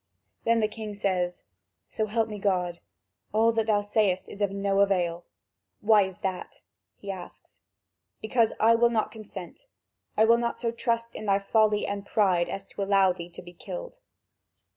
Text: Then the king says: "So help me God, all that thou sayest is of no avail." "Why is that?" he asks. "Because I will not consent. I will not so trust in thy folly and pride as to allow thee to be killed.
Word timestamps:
Then 0.45 0.61
the 0.61 0.67
king 0.67 0.95
says: 0.95 1.43
"So 1.91 2.07
help 2.07 2.27
me 2.27 2.39
God, 2.39 2.79
all 3.33 3.51
that 3.51 3.67
thou 3.67 3.81
sayest 3.81 4.27
is 4.29 4.41
of 4.41 4.49
no 4.49 4.79
avail." 4.79 5.25
"Why 5.79 6.01
is 6.01 6.21
that?" 6.25 6.63
he 6.97 7.11
asks. 7.11 7.59
"Because 8.19 8.51
I 8.59 8.73
will 8.73 8.89
not 8.89 9.11
consent. 9.11 9.67
I 10.17 10.25
will 10.25 10.39
not 10.39 10.57
so 10.57 10.71
trust 10.71 11.13
in 11.13 11.27
thy 11.27 11.37
folly 11.37 11.85
and 11.85 12.03
pride 12.03 12.49
as 12.49 12.65
to 12.69 12.81
allow 12.81 13.13
thee 13.13 13.29
to 13.29 13.43
be 13.43 13.53
killed. 13.53 13.99